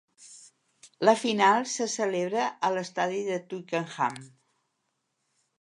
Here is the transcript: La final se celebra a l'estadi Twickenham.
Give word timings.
La 1.05 1.13
final 1.23 1.67
se 1.73 1.87
celebra 1.97 2.47
a 2.69 2.73
l'estadi 2.79 3.23
Twickenham. 3.53 4.21